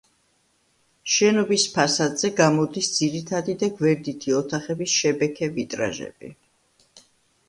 [1.15, 6.31] შენობის ფასადზე გამოდის ძირითადი და გვერდითი ოთახების შებექე ვიტრაჟები.